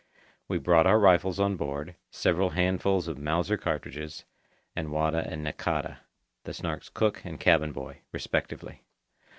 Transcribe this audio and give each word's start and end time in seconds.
We 0.47 0.57
brought 0.57 0.87
our 0.87 0.97
rifles 0.99 1.39
on 1.39 1.57
board, 1.57 1.95
several 2.09 2.49
handfuls 2.49 3.07
of 3.07 3.19
Mauser 3.19 3.55
cartridges, 3.55 4.25
and 4.75 4.91
Wada 4.91 5.27
and 5.29 5.43
Nakata, 5.45 5.97
the 6.43 6.55
Snark's 6.55 6.89
cook 6.89 7.23
and 7.23 7.39
cabin 7.39 7.71
boy 7.71 8.01
respectively. 8.11 8.81